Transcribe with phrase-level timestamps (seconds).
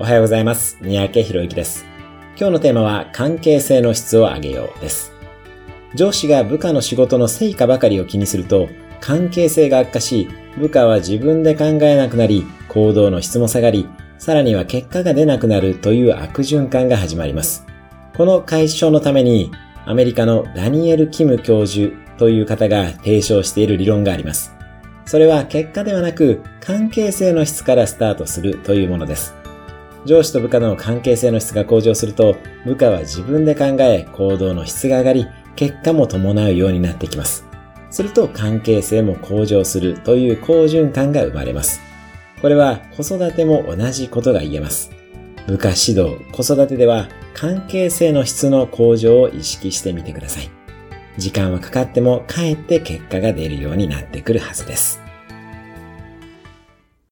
[0.00, 0.78] おはようございます。
[0.80, 1.84] 三宅博之です。
[2.34, 5.12] 今日のテーマは関係性の質を上げようです。
[5.94, 8.70] 上司が部下の仕事の成果ばかりを気にすると、
[9.02, 10.26] 関係性が悪化し、
[10.56, 13.86] 部下は自分で考えなくなり、行動の質も下がり、
[14.16, 17.66] さらには結果が出なくなるという悪循環が始まります。
[18.16, 19.50] この解消のために、
[19.84, 24.56] アメリカのダニエル・キム教授という方が提唱している理論があります。
[25.04, 29.38] それは結果ではなく関係性の質からスタートするというものです。
[30.06, 37.44] 上司と部下の関係性の質が向上すると、部下は自分で考え行動の質が上がり、結果も伴うようになってきます。
[37.90, 41.80] すると関係性も向上するという好循環が生まれます。
[42.40, 44.90] これは子育ても同じことが言えます。
[45.46, 50.50] 部下指導、子育てでは関係性の質の向上を意識してみてください。
[51.18, 55.02] 時間はかかってもかえって結果が出るようになってくるはずです。